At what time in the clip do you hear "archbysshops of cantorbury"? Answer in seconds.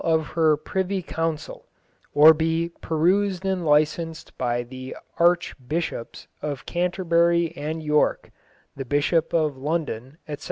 5.19-7.55